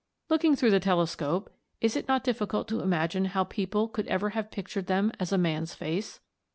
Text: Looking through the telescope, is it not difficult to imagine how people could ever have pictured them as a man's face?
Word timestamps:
Looking 0.29 0.55
through 0.55 0.71
the 0.71 0.79
telescope, 0.79 1.53
is 1.79 1.95
it 1.95 2.07
not 2.07 2.23
difficult 2.23 2.67
to 2.69 2.79
imagine 2.81 3.25
how 3.25 3.43
people 3.43 3.87
could 3.87 4.07
ever 4.07 4.31
have 4.31 4.49
pictured 4.49 4.87
them 4.87 5.11
as 5.19 5.31
a 5.31 5.37
man's 5.37 5.75
face? 5.75 6.19